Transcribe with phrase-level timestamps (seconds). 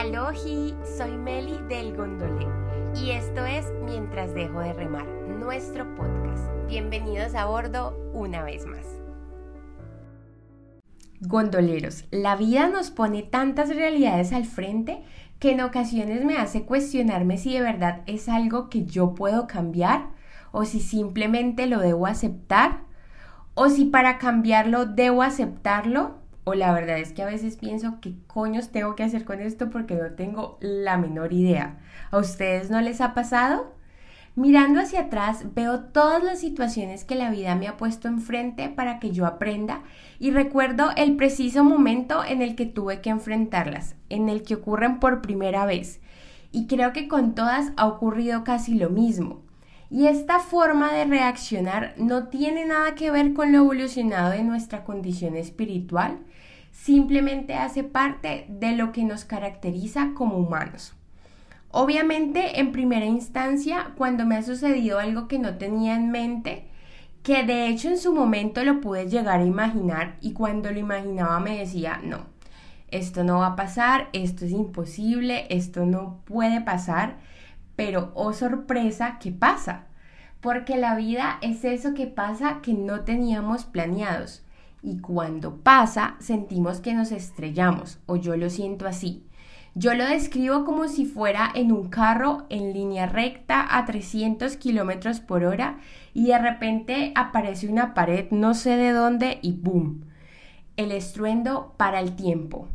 [0.00, 2.46] Alohi, soy Meli del Gondolé
[2.96, 6.48] y esto es Mientras dejo de remar, nuestro podcast.
[6.68, 8.86] Bienvenidos a bordo una vez más.
[11.20, 15.02] Gondoleros, la vida nos pone tantas realidades al frente
[15.38, 20.12] que en ocasiones me hace cuestionarme si de verdad es algo que yo puedo cambiar
[20.50, 22.84] o si simplemente lo debo aceptar
[23.52, 28.14] o si para cambiarlo debo aceptarlo o la verdad es que a veces pienso qué
[28.26, 31.78] coños tengo que hacer con esto porque no tengo la menor idea.
[32.10, 33.74] ¿A ustedes no les ha pasado?
[34.36, 39.00] Mirando hacia atrás veo todas las situaciones que la vida me ha puesto enfrente para
[39.00, 39.82] que yo aprenda
[40.18, 45.00] y recuerdo el preciso momento en el que tuve que enfrentarlas, en el que ocurren
[45.00, 46.00] por primera vez.
[46.52, 49.42] Y creo que con todas ha ocurrido casi lo mismo.
[49.90, 54.84] Y esta forma de reaccionar no tiene nada que ver con lo evolucionado de nuestra
[54.84, 56.18] condición espiritual,
[56.70, 60.94] simplemente hace parte de lo que nos caracteriza como humanos.
[61.72, 66.68] Obviamente, en primera instancia, cuando me ha sucedido algo que no tenía en mente,
[67.22, 71.38] que de hecho en su momento lo pude llegar a imaginar y cuando lo imaginaba
[71.38, 72.26] me decía, no,
[72.88, 77.18] esto no va a pasar, esto es imposible, esto no puede pasar,
[77.80, 79.86] pero oh sorpresa, ¿qué pasa?
[80.42, 84.42] Porque la vida es eso que pasa que no teníamos planeados.
[84.82, 89.24] Y cuando pasa, sentimos que nos estrellamos, o yo lo siento así.
[89.74, 95.20] Yo lo describo como si fuera en un carro en línea recta a 300 kilómetros
[95.20, 95.78] por hora
[96.12, 100.04] y de repente aparece una pared no sé de dónde y ¡boom!
[100.76, 102.68] El estruendo para el tiempo.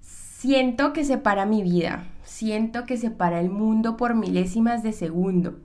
[0.00, 2.06] Siento que separa mi vida,
[2.42, 5.60] siento que separa el mundo por milésimas de segundo,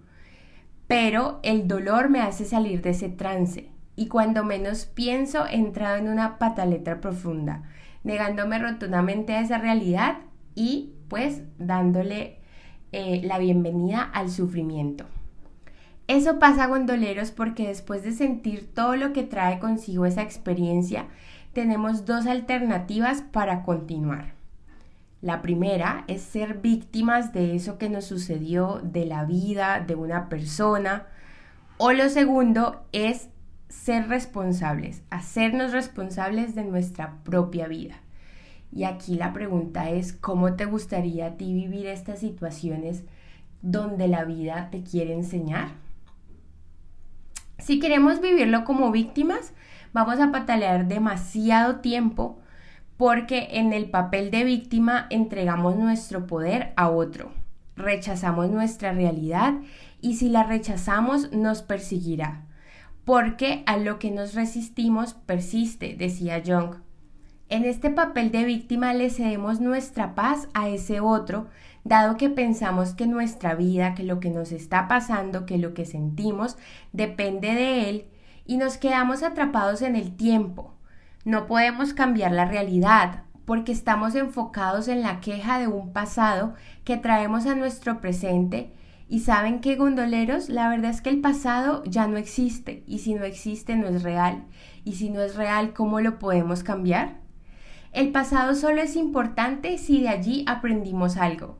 [0.85, 5.97] pero el dolor me hace salir de ese trance y cuando menos pienso he entrado
[5.97, 7.63] en una pataleta profunda,
[8.03, 10.19] negándome rotundamente a esa realidad
[10.53, 12.41] y pues dándole
[12.91, 15.05] eh, la bienvenida al sufrimiento.
[16.05, 21.07] Eso pasa gondoleros porque después de sentir todo lo que trae consigo esa experiencia,
[21.53, 24.36] tenemos dos alternativas para continuar.
[25.21, 30.29] La primera es ser víctimas de eso que nos sucedió, de la vida, de una
[30.29, 31.07] persona.
[31.77, 33.29] O lo segundo es
[33.67, 37.95] ser responsables, hacernos responsables de nuestra propia vida.
[38.71, 43.03] Y aquí la pregunta es, ¿cómo te gustaría a ti vivir estas situaciones
[43.61, 45.69] donde la vida te quiere enseñar?
[47.57, 49.53] Si queremos vivirlo como víctimas,
[49.93, 52.39] vamos a patalear demasiado tiempo
[52.97, 57.31] porque en el papel de víctima entregamos nuestro poder a otro,
[57.75, 59.53] rechazamos nuestra realidad
[60.01, 62.45] y si la rechazamos nos perseguirá,
[63.05, 66.77] porque a lo que nos resistimos persiste, decía Jung.
[67.49, 71.47] En este papel de víctima le cedemos nuestra paz a ese otro,
[71.85, 75.85] dado que pensamos que nuestra vida, que lo que nos está pasando, que lo que
[75.85, 76.57] sentimos,
[76.91, 78.05] depende de él,
[78.45, 80.73] y nos quedamos atrapados en el tiempo,
[81.27, 86.53] no podemos cambiar la realidad porque estamos enfocados en la queja de un pasado
[86.85, 88.71] que traemos a nuestro presente
[89.09, 93.13] y saben que gondoleros, la verdad es que el pasado ya no existe y si
[93.13, 94.45] no existe no es real
[94.85, 97.17] y si no es real, ¿cómo lo podemos cambiar?
[97.91, 101.57] El pasado solo es importante si de allí aprendimos algo.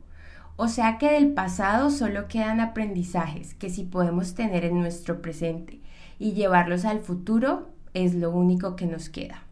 [0.56, 5.82] O sea que del pasado solo quedan aprendizajes que si podemos tener en nuestro presente
[6.18, 9.42] y llevarlos al futuro es lo único que nos queda.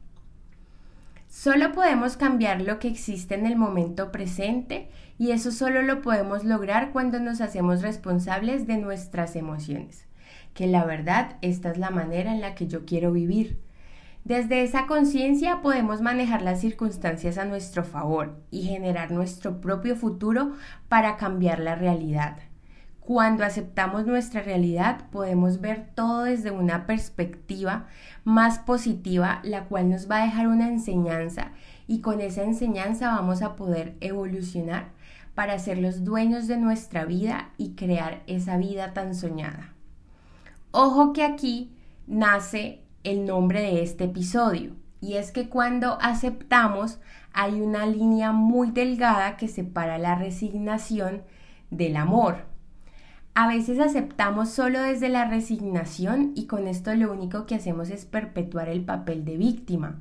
[1.28, 4.88] Solo podemos cambiar lo que existe en el momento presente
[5.18, 10.06] y eso solo lo podemos lograr cuando nos hacemos responsables de nuestras emociones.
[10.54, 13.60] Que la verdad, esta es la manera en la que yo quiero vivir.
[14.24, 20.52] Desde esa conciencia podemos manejar las circunstancias a nuestro favor y generar nuestro propio futuro
[20.88, 22.38] para cambiar la realidad.
[23.06, 27.86] Cuando aceptamos nuestra realidad podemos ver todo desde una perspectiva
[28.24, 31.52] más positiva, la cual nos va a dejar una enseñanza
[31.86, 34.88] y con esa enseñanza vamos a poder evolucionar
[35.36, 39.72] para ser los dueños de nuestra vida y crear esa vida tan soñada.
[40.72, 41.70] Ojo que aquí
[42.08, 46.98] nace el nombre de este episodio y es que cuando aceptamos
[47.32, 51.22] hay una línea muy delgada que separa la resignación
[51.70, 52.55] del amor.
[53.38, 58.06] A veces aceptamos solo desde la resignación y con esto lo único que hacemos es
[58.06, 59.98] perpetuar el papel de víctima.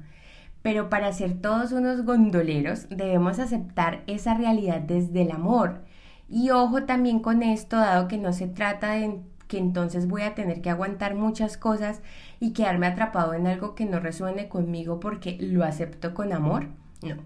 [0.62, 5.82] Pero para ser todos unos gondoleros debemos aceptar esa realidad desde el amor.
[6.30, 10.34] Y ojo también con esto, dado que no se trata de que entonces voy a
[10.34, 12.02] tener que aguantar muchas cosas
[12.40, 16.68] y quedarme atrapado en algo que no resuene conmigo porque lo acepto con amor.
[17.02, 17.18] No.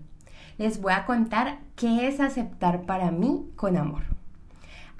[0.57, 4.18] les voy a contar qué es aceptar para mí con amor.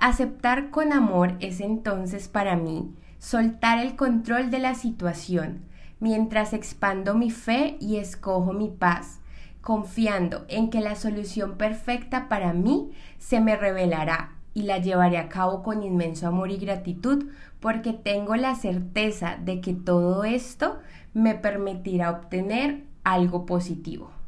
[0.02, 5.66] Aceptar con amor es entonces para mí soltar el control de la situación
[6.00, 9.20] mientras expando mi fe y escojo mi paz,
[9.60, 15.28] confiando en que la solución perfecta para mí se me revelará y la llevaré a
[15.28, 17.26] cabo con inmenso amor y gratitud
[17.60, 20.80] porque tengo la certeza de que todo esto
[21.14, 24.19] me permitirá obtener algo positivo.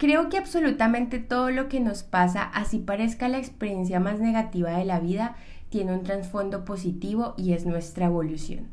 [0.00, 4.86] Creo que absolutamente todo lo que nos pasa, así parezca la experiencia más negativa de
[4.86, 5.36] la vida,
[5.68, 8.68] tiene un trasfondo positivo y es nuestra evolución.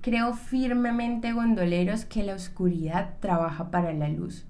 [0.00, 4.44] Creo firmemente, gondoleros, que la oscuridad trabaja para la luz,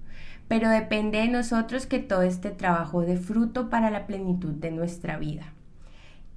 [0.47, 5.19] pero depende de nosotros que todo este trabajo dé fruto para la plenitud de nuestra
[5.19, 5.53] vida.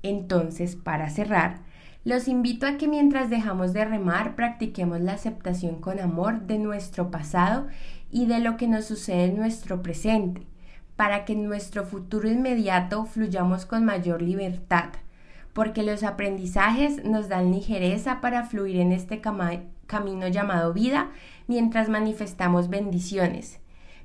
[0.02, 1.60] Entonces, para cerrar,
[2.06, 7.11] los invito a que mientras dejamos de remar practiquemos la aceptación con amor de nuestro
[7.11, 7.67] pasado
[8.12, 10.47] y de lo que nos sucede en nuestro presente,
[10.94, 14.91] para que en nuestro futuro inmediato fluyamos con mayor libertad,
[15.53, 21.11] porque los aprendizajes nos dan ligereza para fluir en este camino llamado vida
[21.49, 23.59] mientras manifestamos bendiciones,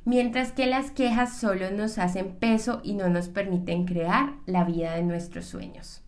[0.06, 4.96] mientras que las quejas solo nos hacen peso y no nos permiten crear la vida
[4.96, 6.02] de nuestros sueños.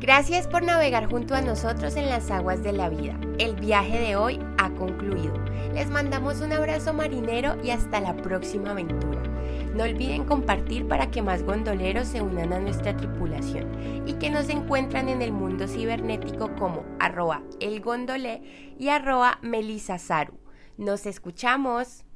[0.00, 3.20] Gracias por navegar junto a nosotros en las aguas de la vida.
[3.38, 5.34] El viaje de hoy ha concluido.
[5.74, 9.22] Les mandamos un abrazo marinero y hasta la próxima aventura.
[9.74, 14.48] No olviden compartir para que más gondoleros se unan a nuestra tripulación y que nos
[14.48, 20.32] encuentran en el mundo cibernético como arroba elgondolé y arroba melisasaru.
[20.78, 22.06] Nos escuchamos.